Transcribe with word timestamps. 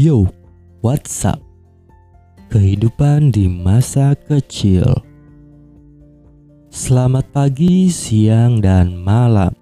Yo, 0.00 0.24
what's 0.80 1.28
up? 1.28 1.44
Kehidupan 2.48 3.36
di 3.36 3.52
masa 3.52 4.16
kecil. 4.16 4.88
Selamat 6.72 7.28
pagi, 7.36 7.92
siang, 7.92 8.64
dan 8.64 8.96
malam 8.96 9.52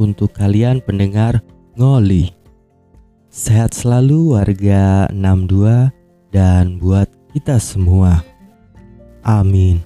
untuk 0.00 0.32
kalian 0.32 0.80
pendengar 0.80 1.44
ngoli. 1.76 2.32
Sehat 3.28 3.76
selalu 3.76 4.32
warga 4.32 5.12
62 5.12 5.92
dan 6.32 6.80
buat 6.80 7.12
kita 7.36 7.60
semua. 7.60 8.24
Amin. 9.20 9.84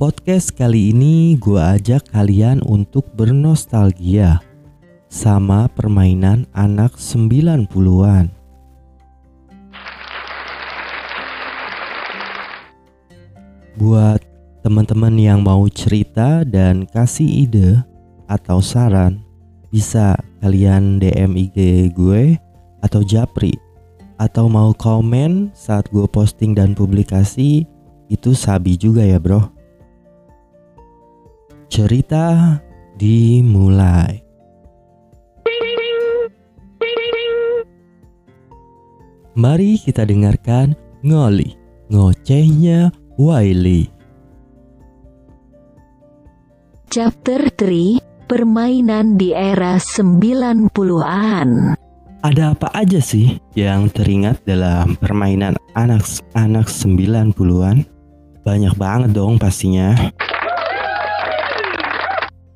Podcast 0.00 0.56
kali 0.56 0.96
ini 0.96 1.36
gue 1.36 1.60
ajak 1.60 2.08
kalian 2.08 2.64
untuk 2.64 3.12
bernostalgia 3.12 4.40
sama 5.12 5.68
permainan 5.68 6.48
anak 6.56 6.96
90-an. 6.96 8.43
Buat 13.74 14.22
teman-teman 14.62 15.18
yang 15.18 15.42
mau 15.42 15.66
cerita 15.66 16.46
dan 16.46 16.86
kasih 16.86 17.50
ide 17.50 17.82
atau 18.30 18.62
saran, 18.62 19.18
bisa 19.74 20.14
kalian 20.38 21.02
DM 21.02 21.34
IG 21.34 21.90
gue 21.90 22.38
atau 22.86 23.02
Japri 23.02 23.50
atau 24.14 24.46
mau 24.46 24.70
komen 24.78 25.50
saat 25.58 25.90
gue 25.90 26.06
posting 26.06 26.54
dan 26.54 26.70
publikasi 26.70 27.66
itu 28.06 28.30
sabi 28.30 28.78
juga 28.78 29.02
ya 29.02 29.18
bro. 29.18 29.42
Cerita 31.66 32.62
dimulai. 32.94 34.22
Mari 39.34 39.82
kita 39.82 40.06
dengarkan 40.06 40.78
ngoli 41.02 41.58
ngocehnya 41.90 42.94
Wiley. 43.14 43.86
Chapter 46.90 47.46
3 47.46 48.26
Permainan 48.26 49.14
di 49.14 49.30
era 49.30 49.78
90-an 49.78 51.78
Ada 52.26 52.58
apa 52.58 52.74
aja 52.74 52.98
sih 52.98 53.38
yang 53.54 53.86
teringat 53.86 54.42
dalam 54.42 54.98
permainan 54.98 55.54
anak-anak 55.78 56.66
90-an? 56.66 57.86
Banyak 58.42 58.74
banget 58.74 59.14
dong 59.14 59.38
pastinya. 59.38 59.94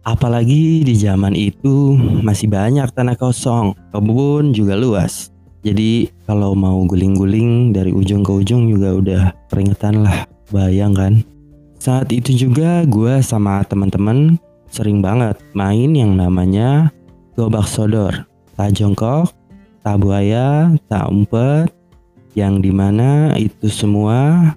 Apalagi 0.02 0.82
di 0.82 0.94
zaman 0.98 1.38
itu 1.38 1.94
masih 2.26 2.50
banyak 2.50 2.90
tanah 2.90 3.14
kosong, 3.14 3.78
kebun 3.94 4.50
juga 4.50 4.74
luas. 4.74 5.30
Jadi 5.62 6.10
kalau 6.26 6.58
mau 6.58 6.82
guling-guling 6.82 7.70
dari 7.70 7.94
ujung 7.94 8.26
ke 8.26 8.42
ujung 8.42 8.66
juga 8.66 8.98
udah 8.98 9.22
keringetan 9.54 10.02
lah. 10.02 10.37
Bayang 10.48 10.96
kan? 10.96 11.14
Saat 11.78 12.10
itu 12.10 12.34
juga 12.34 12.82
gue 12.88 13.20
sama 13.20 13.60
teman-teman 13.68 14.40
sering 14.72 15.04
banget 15.04 15.36
main 15.52 15.92
yang 15.92 16.16
namanya 16.16 16.88
gobak 17.36 17.68
sodor, 17.68 18.26
tak 18.56 18.74
jongkok, 18.74 19.30
tak 19.84 20.00
buaya, 20.00 20.72
tak 20.90 21.06
umpet, 21.08 21.70
yang 22.32 22.58
di 22.58 22.74
mana 22.74 23.36
itu 23.38 23.70
semua 23.70 24.52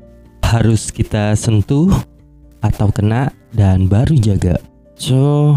harus 0.48 0.92
kita 0.92 1.36
sentuh 1.38 1.92
atau 2.64 2.88
kena 2.92 3.32
dan 3.52 3.88
baru 3.88 4.16
jaga. 4.20 4.58
So, 4.96 5.56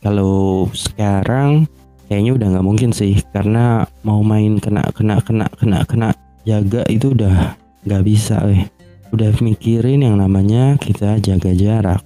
kalau 0.00 0.66
sekarang 0.72 1.68
kayaknya 2.10 2.32
udah 2.34 2.46
nggak 2.58 2.66
mungkin 2.66 2.90
sih 2.90 3.22
karena 3.30 3.86
mau 4.02 4.24
main 4.26 4.58
kena 4.58 4.82
kena 4.90 5.22
kena 5.22 5.46
kena 5.54 5.78
kena 5.86 6.08
jaga 6.42 6.82
itu 6.90 7.14
udah 7.14 7.54
nggak 7.86 8.02
bisa 8.02 8.40
eh 8.50 8.66
udah 9.10 9.30
mikirin 9.42 10.06
yang 10.06 10.18
namanya 10.18 10.78
kita 10.78 11.18
jaga 11.18 11.50
jarak 11.54 12.02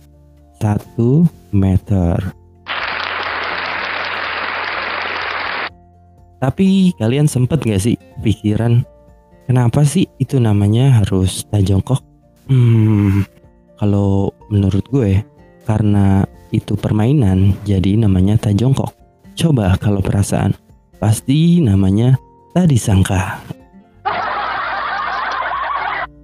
satu 0.56 1.28
meter. 1.52 2.16
Tapi 6.40 6.92
kalian 7.00 7.24
sempet 7.24 7.64
gak 7.64 7.80
sih 7.80 7.96
pikiran 8.20 8.84
kenapa 9.48 9.84
sih 9.84 10.04
itu 10.20 10.36
namanya 10.36 11.00
harus 11.00 11.44
tajongkok? 11.48 12.04
Hmm, 12.48 13.24
kalau 13.80 14.32
menurut 14.52 14.84
gue 14.92 15.24
karena 15.64 16.28
itu 16.52 16.76
permainan 16.76 17.56
jadi 17.64 17.96
namanya 17.96 18.36
tajongkok. 18.36 18.92
Coba 19.34 19.72
kalau 19.80 20.04
perasaan 20.04 20.52
pasti 21.00 21.64
namanya 21.64 22.20
tadi 22.52 22.76
sangka. 22.76 23.40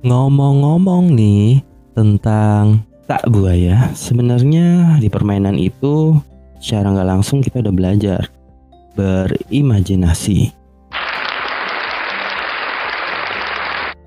Ngomong-ngomong 0.00 1.12
nih 1.12 1.60
tentang 1.92 2.88
tak 3.04 3.20
buaya, 3.28 3.92
sebenarnya 3.92 4.96
di 4.96 5.12
permainan 5.12 5.60
itu 5.60 6.16
secara 6.56 6.88
nggak 6.88 7.04
langsung 7.04 7.44
kita 7.44 7.60
udah 7.60 7.68
belajar 7.68 8.32
berimajinasi. 8.96 10.56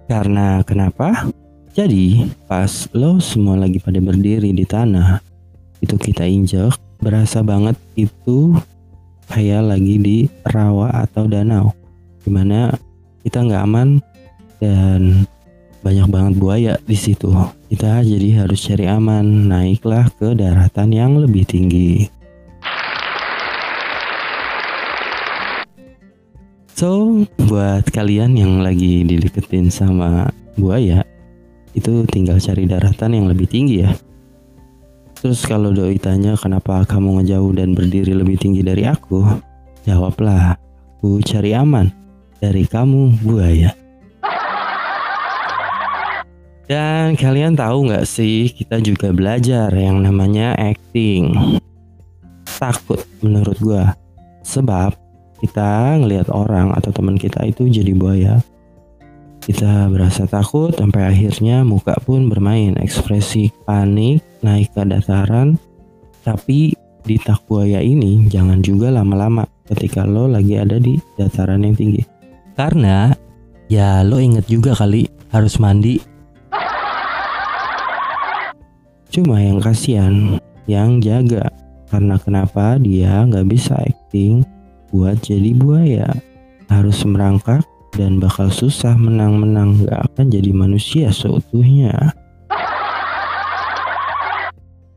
Karena 0.09 0.65
kenapa? 0.65 1.29
Jadi 1.77 2.25
pas 2.49 2.89
lo 2.97 3.21
semua 3.21 3.61
lagi 3.61 3.77
pada 3.77 4.01
berdiri 4.01 4.49
di 4.49 4.65
tanah, 4.65 5.21
itu 5.77 5.93
kita 5.93 6.25
injek, 6.25 6.73
berasa 7.05 7.45
banget 7.45 7.77
itu 7.93 8.57
kayak 9.29 9.77
lagi 9.77 10.01
di 10.01 10.17
rawa 10.49 11.05
atau 11.05 11.29
danau, 11.29 11.69
di 12.25 12.33
mana 12.33 12.73
kita 13.21 13.45
nggak 13.45 13.61
aman 13.61 14.01
dan 14.57 15.29
banyak 15.83 16.07
banget 16.07 16.33
buaya 16.39 16.73
di 16.87 16.95
situ. 16.95 17.27
Kita 17.67 17.99
jadi 17.99 18.47
harus 18.47 18.63
cari 18.63 18.87
aman, 18.87 19.51
naiklah 19.51 20.07
ke 20.15 20.31
daratan 20.31 20.89
yang 20.95 21.19
lebih 21.19 21.43
tinggi. 21.43 22.07
So, 26.73 27.23
buat 27.37 27.85
kalian 27.91 28.39
yang 28.39 28.63
lagi 28.63 29.03
dideketin 29.03 29.69
sama 29.69 30.31
buaya, 30.55 31.03
itu 31.75 32.07
tinggal 32.09 32.39
cari 32.39 32.63
daratan 32.65 33.11
yang 33.13 33.27
lebih 33.27 33.45
tinggi 33.45 33.83
ya. 33.83 33.91
Terus 35.19 35.43
kalau 35.47 35.71
doi 35.71 35.95
tanya 35.99 36.35
kenapa 36.35 36.83
kamu 36.83 37.23
ngejauh 37.23 37.53
dan 37.55 37.71
berdiri 37.75 38.11
lebih 38.11 38.35
tinggi 38.35 38.59
dari 38.59 38.83
aku, 38.83 39.23
jawablah, 39.87 40.59
aku 40.99 41.23
cari 41.23 41.55
aman 41.55 41.87
dari 42.43 42.67
kamu 42.67 43.23
buaya. 43.23 43.82
Dan 46.63 47.19
kalian 47.19 47.59
tahu 47.59 47.91
nggak 47.91 48.07
sih, 48.07 48.47
kita 48.47 48.79
juga 48.79 49.11
belajar 49.11 49.67
yang 49.75 49.99
namanya 49.99 50.55
acting. 50.55 51.35
Takut 52.47 53.03
menurut 53.19 53.59
gua. 53.59 53.91
Sebab 54.47 54.95
kita 55.43 55.99
ngelihat 55.99 56.31
orang 56.31 56.71
atau 56.71 56.95
teman 56.95 57.19
kita 57.19 57.43
itu 57.43 57.67
jadi 57.67 57.91
buaya. 57.91 58.39
Kita 59.43 59.91
berasa 59.91 60.23
takut 60.23 60.71
sampai 60.71 61.03
akhirnya 61.11 61.67
muka 61.67 61.99
pun 61.99 62.31
bermain 62.31 62.79
ekspresi 62.79 63.51
panik 63.67 64.23
naik 64.39 64.71
ke 64.71 64.87
dataran. 64.87 65.59
Tapi 66.23 66.71
di 67.03 67.19
tak 67.19 67.43
buaya 67.43 67.83
ini 67.83 68.31
jangan 68.31 68.63
juga 68.63 68.87
lama-lama 68.87 69.43
ketika 69.67 70.07
lo 70.07 70.31
lagi 70.31 70.55
ada 70.55 70.79
di 70.79 70.95
dataran 71.19 71.67
yang 71.67 71.75
tinggi. 71.75 71.99
Karena 72.55 73.11
ya 73.67 73.99
lo 74.07 74.23
inget 74.23 74.47
juga 74.47 74.71
kali 74.71 75.11
harus 75.35 75.59
mandi 75.59 76.12
Cuma 79.13 79.37
yang 79.37 79.61
kasihan 79.61 80.41
yang 80.65 80.97
jaga. 80.97 81.53
Karena 81.93 82.17
kenapa 82.17 82.81
dia 82.81 83.21
nggak 83.21 83.45
bisa 83.45 83.77
acting 83.77 84.41
buat 84.89 85.21
jadi 85.21 85.53
buaya? 85.53 86.09
Harus 86.65 87.05
merangkak 87.05 87.61
dan 87.93 88.17
bakal 88.17 88.49
susah 88.49 88.97
menang-menang. 88.97 89.85
Gak 89.85 90.01
akan 90.09 90.33
jadi 90.33 90.49
manusia 90.49 91.13
seutuhnya. 91.13 92.17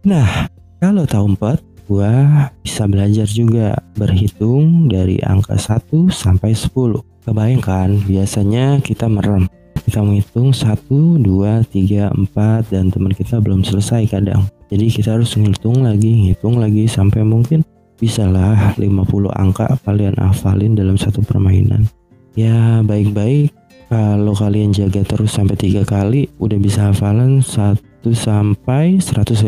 Nah, 0.09 0.49
kalau 0.81 1.05
tahu 1.05 1.37
empat, 1.37 1.61
gua 1.85 2.49
bisa 2.65 2.89
belajar 2.89 3.29
juga. 3.29 3.77
Berhitung 4.01 4.89
dari 4.89 5.21
angka 5.21 5.61
1 5.61 6.09
sampai 6.09 6.57
10. 6.57 7.05
Kebayangkan 7.29 8.01
biasanya 8.09 8.81
kita 8.81 9.13
merem 9.13 9.45
kita 9.87 10.03
menghitung 10.03 10.51
1, 10.51 11.23
2, 11.23 11.23
3, 11.23 12.11
4 12.11 12.75
dan 12.75 12.91
teman 12.91 13.15
kita 13.15 13.39
belum 13.39 13.63
selesai 13.63 14.11
kadang. 14.11 14.51
Jadi 14.67 14.91
kita 14.91 15.15
harus 15.15 15.39
ngitung 15.39 15.87
lagi, 15.87 16.27
ngitung 16.27 16.59
lagi 16.59 16.91
sampai 16.91 17.23
mungkin 17.23 17.63
bisalah 17.97 18.75
50 18.75 19.07
angka 19.31 19.79
kalian 19.87 20.19
hafalin 20.19 20.75
dalam 20.75 20.99
satu 20.99 21.23
permainan. 21.23 21.87
Ya 22.35 22.83
baik-baik 22.83 23.55
kalau 23.87 24.35
kalian 24.35 24.75
jaga 24.75 25.07
terus 25.07 25.31
sampai 25.33 25.55
tiga 25.55 25.87
kali 25.87 26.27
udah 26.43 26.59
bisa 26.59 26.91
hafalan 26.91 27.39
1 27.39 27.79
sampai 28.11 28.99
150. 28.99 29.47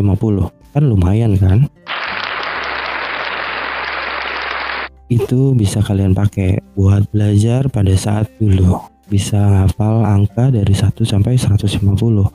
Kan 0.70 0.84
lumayan 0.86 1.34
kan? 1.34 1.66
itu 5.08 5.56
bisa 5.56 5.80
kalian 5.80 6.12
pakai 6.12 6.60
buat 6.76 7.08
belajar 7.08 7.66
pada 7.72 7.96
saat 7.96 8.28
dulu. 8.36 8.76
Bisa 9.08 9.40
ngafal 9.40 10.04
angka 10.04 10.52
dari 10.52 10.76
1 10.76 10.92
sampai 11.08 11.40
150. 11.40 12.28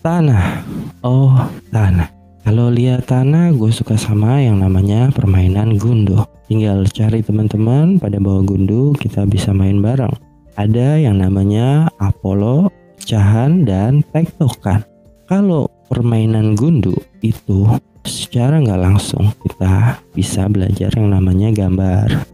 Tanah. 0.00 0.64
Oh, 1.04 1.32
tanah. 1.68 2.08
Kalau 2.44 2.68
lihat 2.68 3.08
tanah, 3.08 3.56
gue 3.56 3.72
suka 3.72 3.96
sama 3.96 4.40
yang 4.40 4.60
namanya 4.60 5.08
permainan 5.12 5.80
gundu. 5.80 6.20
Tinggal 6.44 6.84
cari 6.92 7.24
teman-teman 7.24 7.96
pada 7.96 8.20
bawah 8.20 8.44
gundu, 8.44 8.92
kita 9.00 9.24
bisa 9.24 9.56
main 9.56 9.80
bareng. 9.80 10.12
Ada 10.60 11.00
yang 11.00 11.24
namanya 11.24 11.88
Apollo, 11.96 12.68
pecahan, 13.00 13.64
dan 13.64 14.04
tektokan. 14.12 14.84
Kalau 15.24 15.72
permainan 15.88 16.52
gundu 16.52 16.92
itu 17.24 17.64
secara 18.04 18.60
nggak 18.60 18.80
langsung 18.80 19.32
kita 19.40 20.04
bisa 20.12 20.44
belajar 20.48 20.92
yang 20.96 21.16
namanya 21.16 21.48
gambar. 21.48 22.33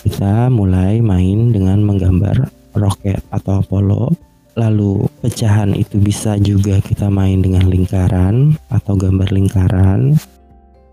Kita 0.00 0.48
mulai 0.48 1.04
main 1.04 1.52
dengan 1.52 1.84
menggambar 1.84 2.48
roket 2.74 3.20
atau 3.28 3.60
Apollo 3.60 4.16
Lalu 4.58 5.06
pecahan 5.22 5.70
itu 5.78 6.02
bisa 6.02 6.34
juga 6.36 6.82
kita 6.82 7.06
main 7.06 7.38
dengan 7.38 7.70
lingkaran 7.70 8.58
atau 8.66 8.98
gambar 8.98 9.30
lingkaran. 9.30 10.18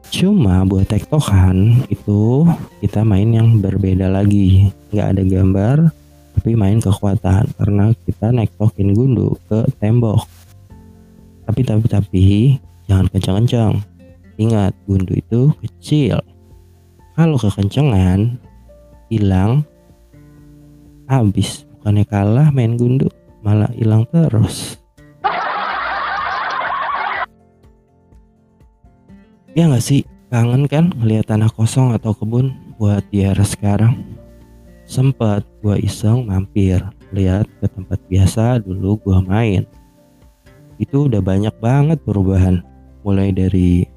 Cuma 0.08 0.62
buat 0.64 0.88
tektokan 0.88 1.84
itu 1.90 2.46
kita 2.80 3.02
main 3.02 3.34
yang 3.34 3.58
berbeda 3.58 4.08
lagi. 4.08 4.70
Nggak 4.94 5.08
ada 5.12 5.24
gambar 5.26 5.78
tapi 6.38 6.54
main 6.54 6.78
kekuatan 6.78 7.50
karena 7.58 7.92
kita 8.06 8.30
nektokin 8.30 8.94
gundu 8.94 9.36
ke 9.50 9.66
tembok. 9.82 10.24
Tapi 11.50 11.62
tapi 11.66 11.86
tapi 11.90 12.26
jangan 12.86 13.10
kencang-kencang. 13.10 13.74
Ingat 14.38 14.78
gundu 14.86 15.18
itu 15.18 15.50
kecil. 15.66 16.22
Kalau 17.18 17.42
kekencengan 17.42 18.38
hilang 19.08 19.64
habis 21.08 21.64
bukannya 21.80 22.04
kalah 22.04 22.52
main 22.52 22.76
gundu 22.76 23.08
malah 23.40 23.72
hilang 23.72 24.04
terus. 24.12 24.76
Ya 29.58 29.66
nggak 29.66 29.82
sih, 29.82 30.06
kangen 30.30 30.70
kan 30.70 30.94
ngeliat 30.94 31.34
tanah 31.34 31.50
kosong 31.50 31.90
atau 31.98 32.14
kebun 32.14 32.54
buat 32.78 33.02
di 33.10 33.26
era 33.26 33.42
sekarang? 33.42 34.06
Sempet 34.86 35.42
gua 35.66 35.82
iseng 35.82 36.30
mampir 36.30 36.78
lihat 37.10 37.50
ke 37.58 37.66
tempat 37.66 37.98
biasa 38.06 38.62
dulu 38.62 39.02
gua 39.02 39.24
main. 39.26 39.66
Itu 40.78 41.10
udah 41.10 41.26
banyak 41.26 41.58
banget 41.58 41.98
perubahan, 42.06 42.62
mulai 43.02 43.34
dari 43.34 43.90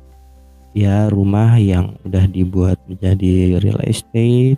ya 0.72 1.12
rumah 1.12 1.60
yang 1.60 1.92
udah 2.08 2.24
dibuat 2.30 2.80
menjadi 2.88 3.60
real 3.60 3.84
estate, 3.84 4.56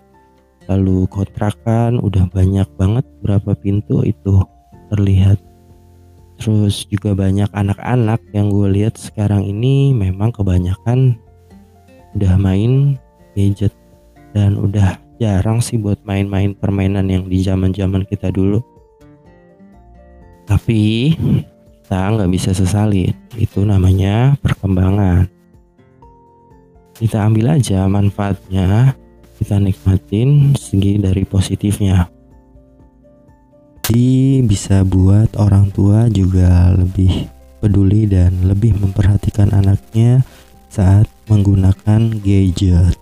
lalu 0.70 1.08
kontrakan 1.10 1.98
udah 1.98 2.28
banyak 2.30 2.68
banget 2.78 3.06
berapa 3.22 3.54
pintu 3.58 4.02
itu 4.06 4.42
terlihat. 4.92 5.40
Terus 6.42 6.84
juga 6.90 7.14
banyak 7.14 7.50
anak-anak 7.54 8.18
yang 8.34 8.50
gue 8.50 8.68
lihat 8.82 8.98
sekarang 8.98 9.46
ini 9.46 9.94
memang 9.94 10.34
kebanyakan 10.34 11.14
udah 12.18 12.34
main 12.36 12.98
gadget 13.32 13.72
dan 14.36 14.58
udah 14.58 14.98
jarang 15.22 15.62
sih 15.62 15.78
buat 15.78 16.02
main-main 16.02 16.52
permainan 16.56 17.06
yang 17.06 17.24
di 17.30 17.40
zaman-zaman 17.46 18.02
kita 18.08 18.34
dulu. 18.34 18.58
Tapi 20.48 21.14
kita 21.82 22.00
nggak 22.18 22.32
bisa 22.32 22.50
sesalin, 22.50 23.14
itu 23.38 23.62
namanya 23.62 24.34
perkembangan. 24.42 25.30
Kita 26.98 27.22
ambil 27.22 27.60
aja 27.60 27.86
manfaatnya, 27.86 28.98
kita 29.42 29.58
nikmatin 29.58 30.54
segi 30.54 31.02
dari 31.02 31.26
positifnya. 31.26 32.06
Jadi 33.82 34.38
bisa 34.46 34.86
buat 34.86 35.34
orang 35.34 35.74
tua 35.74 36.06
juga 36.06 36.70
lebih 36.70 37.26
peduli 37.58 38.06
dan 38.06 38.46
lebih 38.46 38.78
memperhatikan 38.78 39.50
anaknya 39.50 40.22
saat 40.70 41.10
menggunakan 41.26 42.22
gadget. 42.22 42.94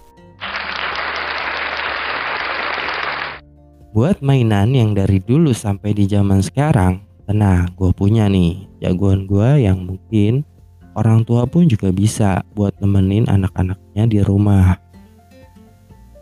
Buat 3.93 4.25
mainan 4.25 4.73
yang 4.73 4.97
dari 4.97 5.21
dulu 5.21 5.53
sampai 5.53 5.93
di 5.93 6.09
zaman 6.09 6.41
sekarang, 6.41 7.05
tenang, 7.29 7.69
gue 7.77 7.93
punya 7.93 8.33
nih 8.33 8.65
jagoan 8.81 9.29
gue 9.29 9.69
yang 9.69 9.85
mungkin 9.85 10.49
orang 10.97 11.21
tua 11.29 11.45
pun 11.45 11.69
juga 11.69 11.93
bisa 11.93 12.41
buat 12.57 12.73
nemenin 12.81 13.29
anak-anaknya 13.29 14.05
di 14.09 14.19
rumah. 14.25 14.90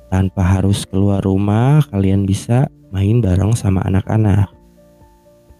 Tanpa 0.08 0.40
harus 0.40 0.88
keluar 0.88 1.20
rumah, 1.20 1.84
kalian 1.92 2.24
bisa 2.24 2.64
main 2.88 3.20
bareng 3.20 3.52
sama 3.52 3.84
anak-anak. 3.84 4.48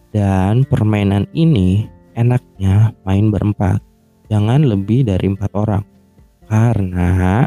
Dan 0.08 0.64
permainan 0.64 1.28
ini 1.36 1.84
enaknya 2.16 2.96
main 3.04 3.28
berempat, 3.28 3.84
jangan 4.32 4.64
lebih 4.64 5.04
dari 5.04 5.28
empat 5.28 5.52
orang, 5.52 5.84
karena 6.48 7.44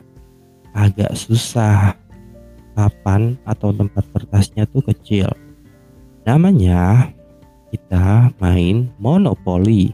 agak 0.77 1.17
susah. 1.17 1.97
Papan 2.71 3.35
atau 3.43 3.75
tempat 3.75 4.07
kertasnya 4.15 4.63
tuh 4.63 4.79
kecil. 4.79 5.27
Namanya 6.23 7.11
kita 7.67 8.31
main 8.39 8.87
monopoli. 8.95 9.91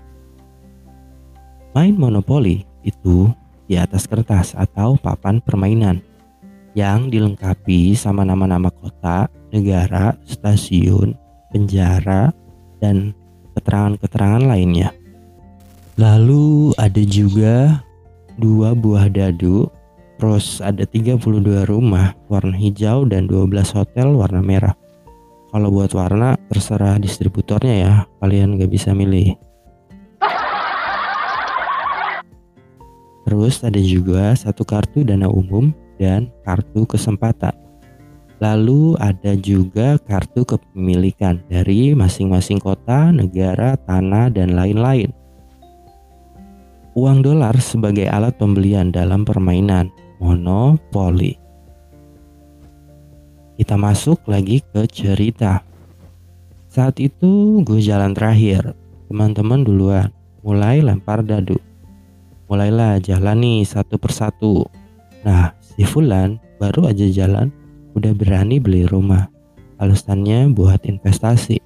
Main 1.74 1.98
monopoli 1.98 2.62
itu 2.86 3.34
di 3.66 3.82
atas 3.82 4.06
kertas 4.06 4.54
atau 4.54 4.94
papan 4.94 5.42
permainan 5.42 6.06
yang 6.78 7.10
dilengkapi 7.10 7.98
sama 7.98 8.22
nama-nama 8.22 8.70
kota, 8.70 9.26
negara, 9.50 10.14
stasiun, 10.30 11.18
penjara, 11.50 12.30
dan 12.78 13.18
keterangan-keterangan 13.58 14.46
lainnya. 14.46 14.94
Lalu 15.98 16.78
ada 16.78 17.02
juga 17.02 17.82
dua 18.38 18.78
buah 18.78 19.10
dadu, 19.10 19.66
terus 20.22 20.62
ada 20.62 20.86
32 20.86 21.66
rumah 21.66 22.14
warna 22.30 22.54
hijau 22.54 23.10
dan 23.10 23.26
12 23.26 23.74
hotel 23.74 24.14
warna 24.14 24.46
merah. 24.46 24.78
Kalau 25.50 25.74
buat 25.74 25.90
warna 25.98 26.38
terserah 26.54 27.02
distributornya 27.02 27.74
ya, 27.74 27.94
kalian 28.22 28.62
gak 28.62 28.70
bisa 28.70 28.94
milih. 28.94 29.34
Terus 33.26 33.66
ada 33.66 33.82
juga 33.82 34.38
satu 34.38 34.62
kartu 34.62 35.02
dana 35.02 35.26
umum 35.26 35.74
dan 36.02 36.30
kartu 36.46 36.86
kesempatan. 36.86 37.54
Lalu 38.38 38.94
ada 39.02 39.34
juga 39.34 39.98
kartu 39.98 40.46
kepemilikan 40.46 41.42
dari 41.50 41.98
masing-masing 41.98 42.62
kota, 42.62 43.10
negara, 43.10 43.74
tanah, 43.74 44.30
dan 44.30 44.54
lain-lain. 44.54 45.10
Uang 46.94 47.26
dolar 47.26 47.58
sebagai 47.58 48.06
alat 48.10 48.38
pembelian 48.38 48.94
dalam 48.94 49.26
permainan 49.26 49.90
monopoli. 50.22 51.38
Kita 53.58 53.74
masuk 53.74 54.22
lagi 54.30 54.62
ke 54.62 54.86
cerita. 54.86 55.66
Saat 56.70 57.02
itu 57.02 57.66
gue 57.66 57.82
jalan 57.82 58.14
terakhir. 58.14 58.78
Teman-teman 59.10 59.66
duluan 59.66 60.14
mulai 60.46 60.78
lempar 60.86 61.26
dadu. 61.26 61.58
Mulailah 62.46 63.02
jalan 63.02 63.42
nih 63.42 63.66
satu 63.66 63.98
persatu. 63.98 64.70
Nah, 65.26 65.54
si 65.62 65.82
Fulan 65.88 66.38
baru 66.62 66.90
aja 66.90 67.06
jalan 67.10 67.50
udah 67.98 68.14
berani 68.14 68.62
beli 68.62 68.86
rumah. 68.86 69.30
Alasannya 69.78 70.54
buat 70.54 70.86
investasi. 70.86 71.62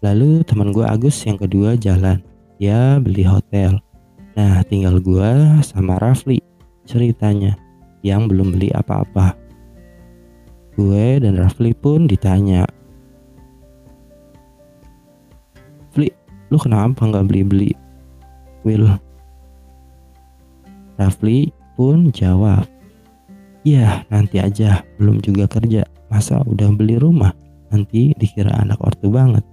Lalu 0.00 0.44
teman 0.48 0.72
gue 0.72 0.84
Agus 0.84 1.20
yang 1.28 1.36
kedua 1.36 1.76
jalan. 1.76 2.24
Dia 2.60 2.96
beli 3.00 3.24
hotel. 3.24 3.80
Nah 4.36 4.64
tinggal 4.64 4.96
gue 5.00 5.60
sama 5.60 6.00
Rafli 6.00 6.40
ceritanya 6.88 7.56
yang 8.00 8.24
belum 8.24 8.56
beli 8.56 8.72
apa-apa. 8.72 9.36
Gue 10.76 11.20
dan 11.20 11.36
Rafli 11.36 11.76
pun 11.76 12.08
ditanya. 12.08 12.64
Fli, 15.92 16.08
lu 16.48 16.56
kenapa 16.56 17.04
nggak 17.04 17.26
beli-beli? 17.28 17.76
Will. 18.64 18.88
Rafli 20.96 21.52
pun 21.76 22.08
jawab, 22.12 22.64
Ya 23.66 24.08
nanti 24.08 24.40
aja. 24.40 24.80
Belum 24.96 25.20
juga 25.20 25.44
kerja. 25.44 25.84
Masa 26.08 26.40
udah 26.44 26.72
beli 26.72 26.96
rumah? 26.96 27.32
Nanti 27.70 28.16
dikira 28.16 28.50
anak 28.56 28.80
ortu 28.82 29.12
banget. 29.12 29.44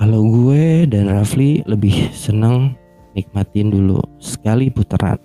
Kalau 0.00 0.22
gue 0.32 0.88
dan 0.88 1.12
Rafli 1.12 1.60
lebih 1.68 2.08
seneng 2.16 2.72
nikmatin 3.12 3.68
dulu 3.68 4.00
sekali 4.16 4.72
putaran. 4.72 5.20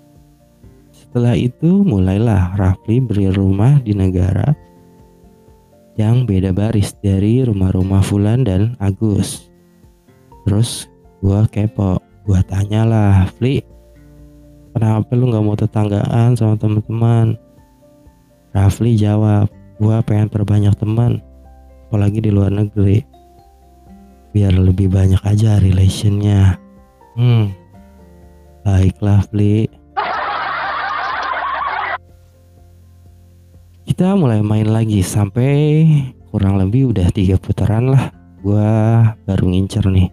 Setelah 0.91 1.32
itu 1.39 1.79
mulailah 1.79 2.60
Rafli 2.60 3.00
beli 3.00 3.32
rumah 3.32 3.79
di 3.79 3.96
negara 3.96 4.51
yang 5.96 6.27
beda 6.27 6.51
baris 6.51 6.91
dari 7.00 7.39
rumah-rumah 7.48 8.03
Fulan 8.03 8.44
dan 8.44 8.75
Agus. 8.84 9.48
Terus 10.44 10.91
gue 11.24 11.39
kepo, 11.48 12.03
Gua 12.25 12.41
tanyalah, 12.41 13.29
Fli, 13.38 13.62
kenapa 14.75 15.15
lu 15.15 15.32
nggak 15.32 15.46
mau 15.48 15.55
tetanggaan 15.55 16.36
sama 16.36 16.60
teman-teman? 16.60 17.39
Rafli 18.51 19.00
jawab, 19.00 19.48
gua 19.79 20.03
pengen 20.03 20.27
perbanyak 20.27 20.75
teman, 20.75 21.24
apalagi 21.88 22.20
di 22.20 22.32
luar 22.32 22.51
negeri. 22.51 23.00
Biar 24.36 24.51
lebih 24.51 24.91
banyak 24.91 25.24
aja 25.24 25.63
relationnya. 25.63 26.60
Hmm, 27.15 27.55
baiklah 28.67 29.24
Fli. 29.32 29.72
Kita 33.88 34.12
mulai 34.20 34.44
main 34.44 34.67
lagi 34.67 35.00
sampai 35.00 35.88
kurang 36.27 36.60
lebih 36.60 36.91
udah 36.91 37.08
tiga 37.15 37.39
putaran 37.39 37.96
lah. 37.96 38.12
Gua 38.44 38.67
baru 39.24 39.55
ngincer 39.55 39.88
nih 39.88 40.12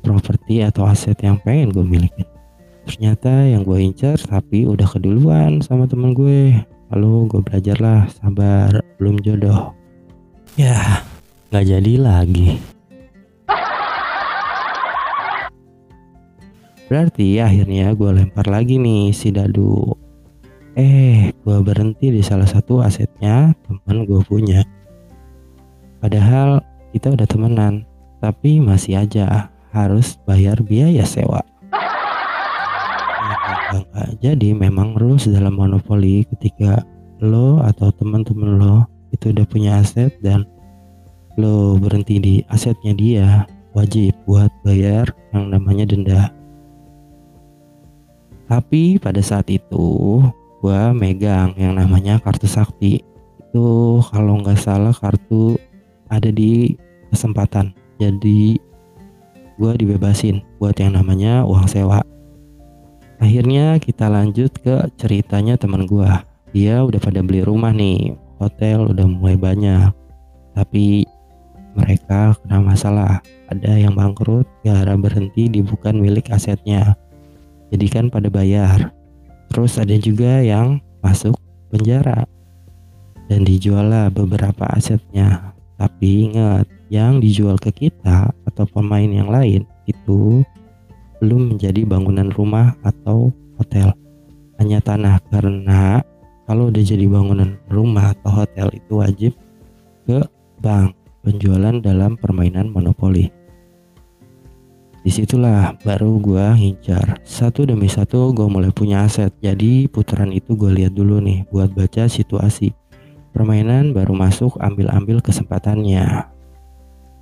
properti 0.00 0.64
atau 0.64 0.88
aset 0.88 1.16
yang 1.20 1.36
pengen 1.40 1.72
gue 1.72 1.84
miliki. 1.84 2.39
Ternyata 2.88 3.48
yang 3.48 3.66
gue 3.66 3.78
incer 3.80 4.16
tapi 4.24 4.64
udah 4.64 4.88
keduluan 4.88 5.60
sama 5.60 5.84
temen 5.84 6.16
gue. 6.16 6.56
Lalu 6.90 7.12
gue 7.30 7.40
belajarlah 7.44 8.10
sabar, 8.10 8.82
belum 8.98 9.20
jodoh. 9.22 9.72
Ya, 10.58 11.04
nggak 11.52 11.64
jadi 11.66 11.92
lagi. 12.00 12.58
Berarti 16.90 17.38
akhirnya 17.38 17.94
gue 17.94 18.10
lempar 18.10 18.50
lagi 18.50 18.74
nih 18.74 19.14
si 19.14 19.30
dadu. 19.30 19.94
Eh, 20.74 21.30
gue 21.30 21.58
berhenti 21.62 22.10
di 22.10 22.18
salah 22.18 22.50
satu 22.50 22.82
asetnya 22.82 23.54
teman 23.62 24.02
gue 24.02 24.18
punya. 24.26 24.66
Padahal 26.02 26.58
kita 26.90 27.14
udah 27.14 27.26
temenan, 27.30 27.86
tapi 28.18 28.58
masih 28.58 28.98
aja 29.06 29.54
harus 29.70 30.18
bayar 30.26 30.58
biaya 30.66 31.06
sewa. 31.06 31.46
Jadi 34.20 34.52
memang 34.52 34.98
rules 34.98 35.30
dalam 35.30 35.56
monopoli 35.56 36.26
ketika 36.36 36.82
lo 37.20 37.60
atau 37.60 37.92
teman-teman 37.94 38.56
lo 38.58 38.76
itu 39.12 39.30
udah 39.34 39.46
punya 39.46 39.80
aset 39.82 40.14
dan 40.24 40.46
lo 41.36 41.76
berhenti 41.76 42.16
di 42.18 42.34
asetnya 42.48 42.92
dia 42.96 43.28
wajib 43.76 44.14
buat 44.26 44.50
bayar 44.66 45.10
yang 45.30 45.52
namanya 45.52 45.86
denda. 45.86 46.22
Tapi 48.50 48.98
pada 48.98 49.22
saat 49.22 49.46
itu 49.46 50.18
gua 50.58 50.90
megang 50.90 51.54
yang 51.54 51.78
namanya 51.78 52.18
kartu 52.18 52.50
sakti. 52.50 53.06
Itu 53.38 54.02
kalau 54.10 54.42
nggak 54.42 54.58
salah 54.58 54.90
kartu 54.90 55.54
ada 56.10 56.34
di 56.34 56.74
kesempatan. 57.14 57.70
Jadi 58.02 58.58
gue 59.60 59.72
dibebasin 59.76 60.40
buat 60.58 60.74
yang 60.80 60.98
namanya 60.98 61.46
uang 61.46 61.68
sewa. 61.70 62.00
Akhirnya 63.20 63.76
kita 63.76 64.08
lanjut 64.08 64.48
ke 64.64 64.88
ceritanya 64.96 65.60
teman 65.60 65.84
gue. 65.84 66.08
Dia 66.56 66.82
udah 66.82 66.98
pada 66.98 67.20
beli 67.20 67.44
rumah 67.44 67.70
nih, 67.70 68.16
hotel 68.40 68.90
udah 68.90 69.06
mulai 69.06 69.36
banyak. 69.36 69.92
Tapi 70.56 71.04
mereka 71.76 72.34
kena 72.42 72.58
masalah. 72.64 73.20
Ada 73.52 73.76
yang 73.76 73.94
bangkrut 73.94 74.48
gara 74.64 74.96
berhenti 74.96 75.52
di 75.52 75.60
bukan 75.60 76.00
milik 76.00 76.32
asetnya. 76.32 76.96
Jadi 77.70 77.86
kan 77.86 78.08
pada 78.08 78.32
bayar. 78.32 78.90
Terus 79.52 79.76
ada 79.76 79.94
juga 80.00 80.40
yang 80.40 80.80
masuk 81.04 81.36
penjara. 81.68 82.24
Dan 83.30 83.46
dijual 83.46 83.90
lah 83.92 84.06
beberapa 84.10 84.66
asetnya. 84.74 85.54
Tapi 85.78 86.30
ingat, 86.30 86.66
yang 86.90 87.22
dijual 87.22 87.54
ke 87.56 87.70
kita 87.70 88.34
atau 88.34 88.64
pemain 88.66 89.06
yang 89.06 89.30
lain 89.30 89.62
itu 89.86 90.42
belum 91.20 91.54
menjadi 91.54 91.84
bangunan 91.84 92.32
rumah 92.32 92.74
atau 92.80 93.30
hotel. 93.60 93.92
Hanya 94.56 94.80
tanah 94.80 95.20
karena 95.28 96.00
kalau 96.48 96.72
udah 96.72 96.82
jadi 96.82 97.06
bangunan 97.06 97.60
rumah 97.68 98.16
atau 98.16 98.42
hotel 98.42 98.68
itu 98.74 98.92
wajib 98.98 99.32
ke 100.08 100.18
bank 100.58 100.96
penjualan 101.20 101.76
dalam 101.78 102.16
permainan 102.16 102.72
monopoli. 102.72 103.30
Di 105.00 105.08
situlah 105.08 105.72
baru 105.80 106.20
gue 106.20 106.44
ngincar. 106.60 107.24
Satu 107.24 107.64
demi 107.64 107.88
satu 107.88 108.36
gue 108.36 108.44
mulai 108.44 108.68
punya 108.68 109.08
aset. 109.08 109.32
Jadi 109.40 109.88
putaran 109.88 110.28
itu 110.28 110.52
gue 110.52 110.68
lihat 110.68 110.92
dulu 110.92 111.24
nih 111.24 111.48
buat 111.48 111.72
baca 111.72 112.04
situasi. 112.04 112.76
Permainan 113.32 113.96
baru 113.96 114.12
masuk 114.12 114.60
ambil-ambil 114.60 115.24
kesempatannya 115.24 116.29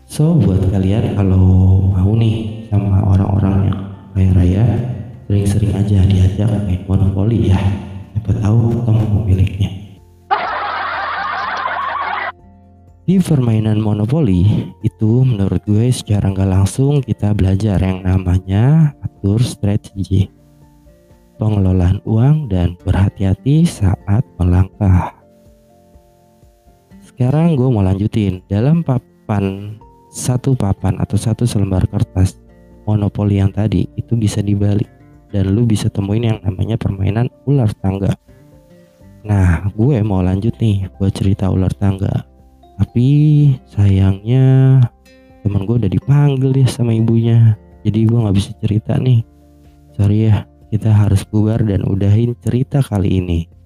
So 0.09 0.33
buat 0.41 0.73
kalian 0.73 1.13
kalau 1.13 1.85
mau 1.93 2.13
nih 2.17 2.65
sama 2.73 3.05
orang-orang 3.05 3.69
yang 3.69 3.81
kaya 4.17 4.31
raya 4.33 4.65
sering-sering 5.29 5.73
aja 5.77 6.01
diajak 6.09 6.49
main 6.65 6.81
monopoli 6.89 7.53
ya. 7.53 7.61
Siapa 8.17 8.33
tahu 8.41 8.89
kamu 8.89 9.05
pemiliknya 9.05 9.79
di 13.09 13.17
permainan 13.17 13.81
monopoli 13.81 14.45
itu 14.85 15.25
menurut 15.25 15.65
gue 15.65 15.89
secara 15.89 16.29
nggak 16.29 16.53
langsung 16.53 17.01
kita 17.01 17.33
belajar 17.33 17.81
yang 17.81 18.05
namanya 18.05 18.93
atur 19.01 19.41
strategi. 19.41 20.29
Pengelolaan 21.41 22.05
uang 22.05 22.53
dan 22.53 22.77
berhati-hati 22.85 23.65
saat 23.65 24.29
melangkah. 24.37 25.17
Sekarang 27.01 27.57
gue 27.57 27.69
mau 27.73 27.81
lanjutin. 27.81 28.45
Dalam 28.45 28.85
papan 28.85 29.79
satu 30.19 30.59
papan 30.59 30.99
atau 30.99 31.15
satu 31.15 31.47
selembar 31.47 31.87
kertas 31.87 32.43
monopoli 32.83 33.39
yang 33.39 33.55
tadi 33.55 33.87
itu 33.95 34.19
bisa 34.19 34.43
dibalik 34.43 34.91
dan 35.31 35.55
lu 35.55 35.63
bisa 35.63 35.87
temuin 35.87 36.35
yang 36.35 36.39
namanya 36.43 36.75
permainan 36.75 37.31
ular 37.47 37.71
tangga. 37.79 38.19
Nah, 39.23 39.71
gue 39.77 40.03
mau 40.03 40.25
lanjut 40.25 40.57
nih 40.59 40.91
buat 40.99 41.15
cerita 41.15 41.53
ular 41.53 41.71
tangga. 41.77 42.27
Tapi 42.81 43.07
sayangnya 43.69 44.79
teman 45.45 45.69
gue 45.69 45.77
udah 45.87 45.93
dipanggil 45.93 46.51
ya 46.65 46.67
sama 46.67 46.97
ibunya. 46.97 47.55
Jadi 47.85 48.09
gue 48.09 48.19
nggak 48.19 48.37
bisa 48.37 48.51
cerita 48.59 48.97
nih. 48.97 49.23
Sorry 49.95 50.31
ya, 50.31 50.49
kita 50.73 50.91
harus 50.91 51.23
bubar 51.29 51.61
dan 51.63 51.85
udahin 51.85 52.33
cerita 52.41 52.81
kali 52.81 53.21
ini. 53.21 53.58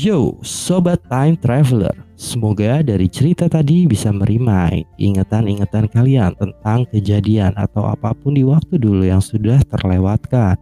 Yo, 0.00 0.40
sobat 0.40 1.04
time 1.12 1.36
traveler. 1.36 1.92
Semoga 2.16 2.80
dari 2.80 3.04
cerita 3.04 3.52
tadi 3.52 3.84
bisa 3.84 4.08
merimai 4.08 4.88
ingatan-ingatan 4.96 5.92
kalian 5.92 6.32
tentang 6.40 6.88
kejadian 6.88 7.52
atau 7.52 7.84
apa 7.84 8.16
pun 8.16 8.32
di 8.32 8.40
waktu 8.40 8.80
dulu 8.80 9.04
yang 9.04 9.20
sudah 9.20 9.60
terlewatkan. 9.68 10.56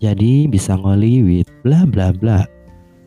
Jadi 0.00 0.48
bisa 0.48 0.80
ngoli 0.80 1.20
with 1.20 1.52
bla 1.60 1.84
bla 1.84 2.08
bla. 2.08 2.48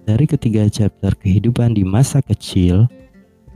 Dari 0.05 0.29
ketiga 0.29 0.69
chapter 0.69 1.09
kehidupan 1.17 1.73
di 1.73 1.81
masa 1.81 2.21
kecil, 2.21 2.85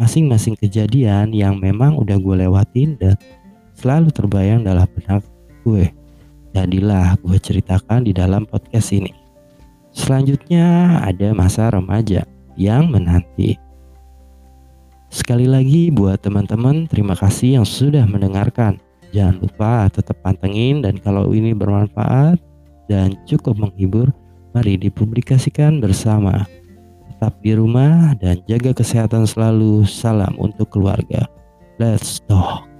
masing-masing 0.01 0.57
kejadian 0.57 1.37
yang 1.37 1.61
memang 1.61 2.01
udah 2.01 2.17
gue 2.17 2.49
lewatin 2.49 2.97
dan 2.97 3.13
selalu 3.77 4.09
terbayang 4.09 4.65
dalam 4.65 4.89
benak 4.89 5.21
gue. 5.61 5.93
Jadilah 6.57 7.13
gue 7.21 7.37
ceritakan 7.37 8.09
di 8.09 8.17
dalam 8.17 8.49
podcast 8.49 8.89
ini. 8.89 9.26
Selanjutnya 9.97 11.01
ada 11.01 11.33
masa 11.33 11.73
remaja 11.73 12.21
yang 12.53 12.93
menanti. 12.93 13.57
Sekali 15.09 15.49
lagi 15.49 15.89
buat 15.89 16.21
teman-teman 16.21 16.85
terima 16.85 17.17
kasih 17.17 17.57
yang 17.57 17.65
sudah 17.65 18.05
mendengarkan. 18.05 18.77
Jangan 19.09 19.41
lupa 19.41 19.89
tetap 19.89 20.21
pantengin 20.21 20.85
dan 20.85 21.01
kalau 21.01 21.33
ini 21.33 21.57
bermanfaat 21.57 22.37
dan 22.85 23.17
cukup 23.25 23.57
menghibur, 23.57 24.13
mari 24.53 24.77
dipublikasikan 24.77 25.81
bersama. 25.81 26.45
Tetap 27.09 27.33
di 27.41 27.57
rumah 27.57 28.13
dan 28.21 28.37
jaga 28.45 28.77
kesehatan 28.77 29.25
selalu. 29.25 29.81
Salam 29.89 30.37
untuk 30.37 30.69
keluarga. 30.69 31.25
Let's 31.81 32.21
talk. 32.29 32.76